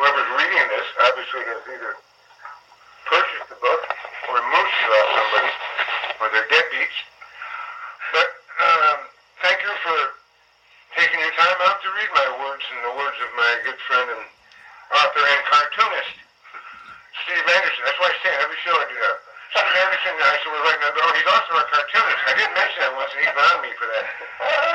Whoever's 0.00 0.32
reading 0.32 0.64
this 0.72 0.88
obviously 1.12 1.44
has 1.44 1.60
either 1.76 1.92
purchased 3.04 3.52
the 3.52 3.60
book 3.60 3.82
or 4.32 4.40
mooch 4.48 4.76
it 4.80 4.90
off 4.96 5.08
somebody, 5.12 5.52
or 6.24 6.26
they're 6.32 6.48
deadbeats. 6.48 6.98
But 8.16 8.28
um, 8.64 8.98
thank 9.44 9.60
you 9.60 9.68
for 9.84 9.98
taking 10.96 11.20
your 11.20 11.36
time 11.36 11.60
out 11.68 11.84
to 11.84 11.88
read 12.00 12.08
my 12.16 12.32
words 12.40 12.64
and 12.72 12.80
the 12.80 12.96
words 12.96 13.18
of 13.20 13.28
my 13.36 13.52
good 13.68 13.76
friend 13.92 14.08
and 14.08 14.24
author 15.04 15.20
and 15.20 15.40
cartoonist, 15.52 16.16
Steve 17.28 17.44
Anderson. 17.60 17.84
That's 17.84 18.00
why 18.00 18.08
I 18.08 18.16
say 18.24 18.32
every 18.40 18.56
show 18.64 18.72
I 18.72 18.88
do 18.88 18.96
that. 19.04 19.16
Steve 19.52 19.84
Anderson, 19.84 20.16
I 20.16 20.32
said, 20.40 20.48
we're 20.48 20.64
writing, 20.64 20.96
oh, 20.96 21.12
he's 21.12 21.28
also 21.28 21.52
a 21.60 21.64
cartoonist. 21.68 22.20
I 22.24 22.32
didn't 22.40 22.56
mention 22.56 22.88
that 22.88 22.92
once, 22.96 23.12
and 23.12 23.20
he's 23.20 23.36
on 23.36 23.56
me 23.60 23.70
for 23.76 23.84
that. 23.84 24.69